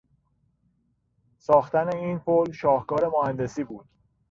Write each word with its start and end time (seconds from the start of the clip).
ساختن 1.37 1.95
این 1.95 2.19
پل 2.19 2.51
شاهکار 2.51 3.07
مهندسی 3.13 3.63
بود. 3.63 3.85